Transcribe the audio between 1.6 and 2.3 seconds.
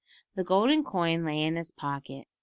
pocket.